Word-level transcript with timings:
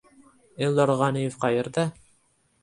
Elyor 0.67 0.93
G‘aniyev 1.01 1.37
qayerda? 1.45 1.85